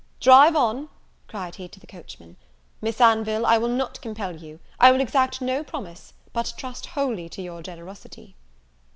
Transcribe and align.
"Drive 0.19 0.55
on!" 0.55 0.89
cried 1.27 1.53
he 1.57 1.67
to 1.67 1.79
the 1.79 1.85
coachman; 1.85 2.35
"Miss 2.81 2.99
Anville, 2.99 3.45
I 3.45 3.59
will 3.59 3.67
not 3.69 4.01
compel 4.01 4.35
you; 4.35 4.59
I 4.79 4.89
will 4.91 4.99
exact 4.99 5.41
no 5.41 5.63
promise, 5.63 6.13
but 6.33 6.53
trust 6.57 6.87
wholly 6.87 7.29
to 7.29 7.41
your 7.43 7.61
generosity." 7.61 8.35